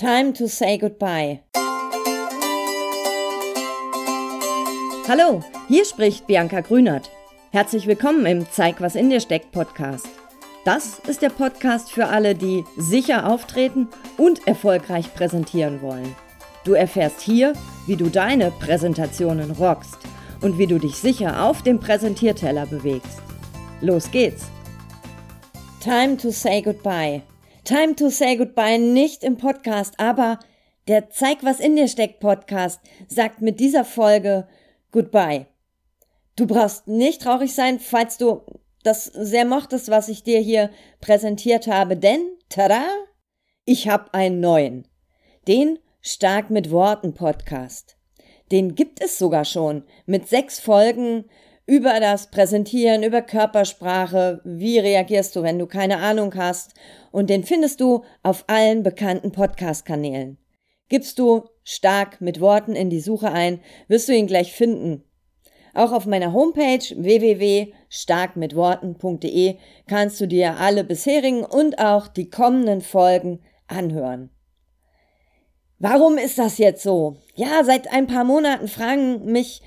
[0.00, 1.40] Time to say goodbye.
[5.06, 7.10] Hallo, hier spricht Bianca Grünert.
[7.50, 10.08] Herzlich willkommen im Zeig, was in dir steckt Podcast.
[10.64, 16.16] Das ist der Podcast für alle, die sicher auftreten und erfolgreich präsentieren wollen.
[16.64, 17.52] Du erfährst hier,
[17.86, 19.98] wie du deine Präsentationen rockst
[20.40, 23.20] und wie du dich sicher auf dem Präsentierteller bewegst.
[23.82, 24.46] Los geht's!
[25.82, 27.20] Time to say goodbye.
[27.64, 30.38] Time to say goodbye nicht im Podcast, aber
[30.88, 34.48] der Zeig, was in dir steckt Podcast sagt mit dieser Folge
[34.92, 35.46] goodbye.
[36.36, 38.42] Du brauchst nicht traurig sein, falls du
[38.82, 42.82] das sehr mochtest, was ich dir hier präsentiert habe, denn, tada,
[43.66, 44.88] ich habe einen neuen.
[45.46, 47.98] Den Stark mit Worten Podcast.
[48.50, 51.26] Den gibt es sogar schon mit sechs Folgen
[51.70, 56.74] über das Präsentieren, über Körpersprache, wie reagierst du, wenn du keine Ahnung hast.
[57.12, 60.36] Und den findest du auf allen bekannten Podcast-Kanälen.
[60.88, 65.04] Gibst du stark mit Worten in die Suche ein, wirst du ihn gleich finden.
[65.72, 73.44] Auch auf meiner Homepage www.starkmitworten.de kannst du dir alle bisherigen und auch die kommenden Folgen
[73.68, 74.30] anhören.
[75.78, 77.18] Warum ist das jetzt so?
[77.36, 79.62] Ja, seit ein paar Monaten fragen mich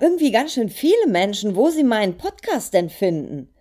[0.00, 3.54] irgendwie ganz schön viele Menschen, wo sie meinen Podcast denn finden.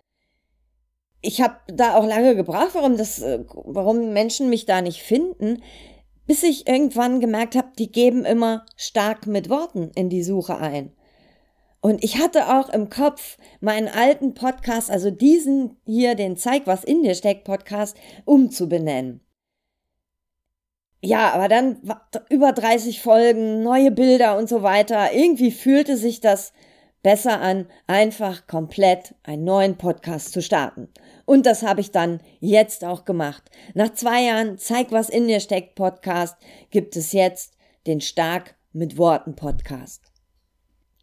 [1.21, 5.63] Ich habe da auch lange gebraucht, warum das, äh, warum Menschen mich da nicht finden,
[6.25, 10.93] bis ich irgendwann gemerkt habe, die geben immer stark mit Worten in die Suche ein.
[11.81, 16.85] Und ich hatte auch im Kopf meinen alten Podcast, also diesen hier, den Zeig, was
[16.85, 19.19] in dir steckt Podcast, umzubenennen.
[21.05, 21.81] Ja, aber dann
[22.29, 25.11] über 30 Folgen, neue Bilder und so weiter.
[25.11, 26.53] Irgendwie fühlte sich das
[27.01, 30.87] besser an, einfach komplett einen neuen Podcast zu starten.
[31.25, 33.43] Und das habe ich dann jetzt auch gemacht.
[33.73, 36.37] Nach zwei Jahren Zeig, was in dir steckt Podcast
[36.69, 40.03] gibt es jetzt den Stark mit Worten Podcast.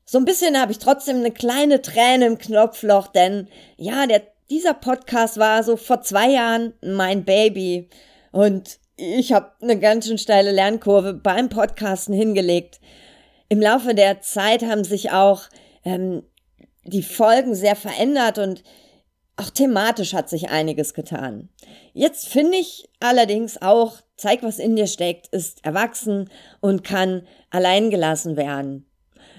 [0.06, 4.72] So ein bisschen habe ich trotzdem eine kleine Träne im Knopfloch, denn ja, der, dieser
[4.72, 7.90] Podcast war so vor zwei Jahren mein Baby.
[8.32, 12.80] Und ich habe eine ganz schön steile Lernkurve beim Podcasten hingelegt.
[13.48, 15.44] Im Laufe der Zeit haben sich auch
[15.84, 16.22] ähm,
[16.84, 18.62] die Folgen sehr verändert und
[19.36, 21.48] auch thematisch hat sich einiges getan.
[21.94, 26.28] Jetzt finde ich allerdings auch, zeig, was in dir steckt, ist erwachsen
[26.60, 28.86] und kann allein gelassen werden.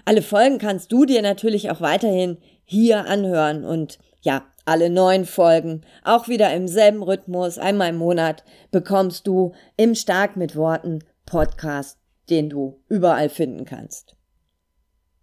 [0.05, 5.81] Alle Folgen kannst du dir natürlich auch weiterhin hier anhören und ja, alle neun Folgen,
[6.03, 11.97] auch wieder im selben Rhythmus, einmal im Monat, bekommst du im Stark mit Worten Podcast,
[12.29, 14.15] den du überall finden kannst.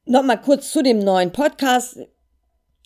[0.05, 1.99] Nochmal kurz zu dem neuen Podcast.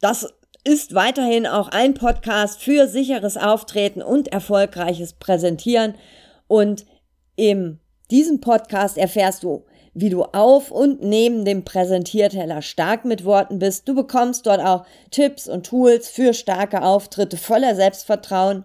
[0.00, 0.28] Das
[0.64, 5.94] ist weiterhin auch ein Podcast für sicheres Auftreten und erfolgreiches Präsentieren.
[6.48, 6.84] Und
[7.36, 7.80] in
[8.10, 9.64] diesem Podcast erfährst du
[9.94, 13.86] wie du auf und neben dem Präsentierteller stark mit Worten bist.
[13.88, 18.64] Du bekommst dort auch Tipps und Tools für starke Auftritte voller Selbstvertrauen.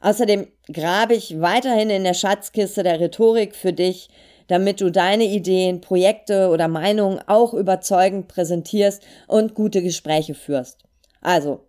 [0.00, 4.08] Außerdem grabe ich weiterhin in der Schatzkiste der Rhetorik für dich,
[4.48, 10.82] damit du deine Ideen, Projekte oder Meinungen auch überzeugend präsentierst und gute Gespräche führst.
[11.20, 11.60] Also,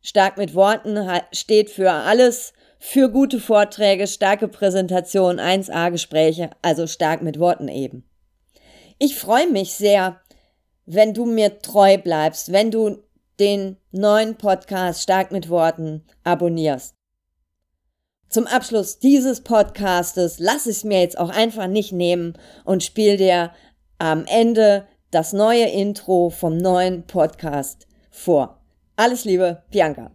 [0.00, 0.98] stark mit Worten
[1.32, 8.04] steht für alles, für gute Vorträge, starke Präsentationen, 1A-Gespräche, also stark mit Worten eben.
[9.04, 10.20] Ich freue mich sehr,
[10.86, 12.98] wenn du mir treu bleibst, wenn du
[13.40, 16.94] den neuen Podcast Stark mit Worten abonnierst.
[18.28, 23.50] Zum Abschluss dieses Podcastes lass es mir jetzt auch einfach nicht nehmen und spiel dir
[23.98, 28.62] am Ende das neue Intro vom neuen Podcast vor.
[28.94, 30.12] Alles Liebe, Bianca.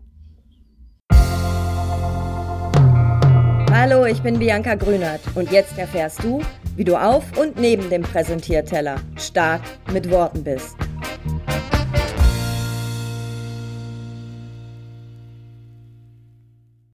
[3.69, 6.41] Hallo, ich bin Bianca Grünert und jetzt erfährst du,
[6.77, 9.61] wie du auf und neben dem Präsentierteller stark
[9.91, 10.77] mit Worten bist.